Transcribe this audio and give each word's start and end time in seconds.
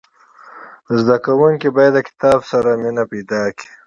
زدهکوونکي 0.99 1.69
باید 1.77 1.93
له 1.95 2.01
کتاب 2.07 2.39
سره 2.51 2.69
مینه 2.81 3.03
پیدا 3.11 3.41
کړي. 3.57 3.69